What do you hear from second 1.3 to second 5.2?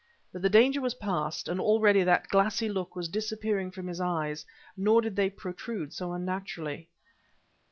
and already that glassy look was disappearing from his eyes, nor did